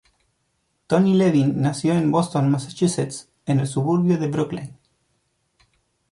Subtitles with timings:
[0.87, 4.79] Tony Levin nació en Boston, Massachusetts, en el suburbio de Brookline.